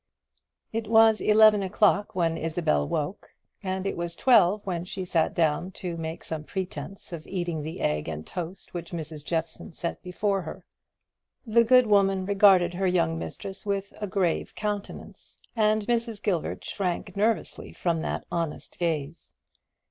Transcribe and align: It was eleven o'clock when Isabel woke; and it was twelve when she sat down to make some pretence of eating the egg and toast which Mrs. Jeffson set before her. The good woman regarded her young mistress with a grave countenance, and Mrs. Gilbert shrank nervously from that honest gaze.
It 0.73 0.87
was 0.87 1.21
eleven 1.21 1.61
o'clock 1.61 2.15
when 2.15 2.35
Isabel 2.35 2.87
woke; 2.87 3.35
and 3.61 3.85
it 3.85 3.95
was 3.95 4.15
twelve 4.15 4.65
when 4.65 4.83
she 4.83 5.05
sat 5.05 5.35
down 5.35 5.69
to 5.73 5.95
make 5.95 6.23
some 6.23 6.43
pretence 6.43 7.13
of 7.13 7.27
eating 7.27 7.61
the 7.61 7.81
egg 7.81 8.07
and 8.07 8.25
toast 8.25 8.73
which 8.73 8.93
Mrs. 8.93 9.23
Jeffson 9.23 9.73
set 9.73 10.01
before 10.01 10.41
her. 10.41 10.65
The 11.45 11.63
good 11.63 11.85
woman 11.85 12.25
regarded 12.25 12.73
her 12.73 12.87
young 12.87 13.19
mistress 13.19 13.63
with 13.63 13.93
a 14.01 14.07
grave 14.07 14.55
countenance, 14.55 15.37
and 15.55 15.83
Mrs. 15.85 16.19
Gilbert 16.19 16.65
shrank 16.65 17.15
nervously 17.15 17.71
from 17.71 18.01
that 18.01 18.25
honest 18.31 18.79
gaze. 18.79 19.35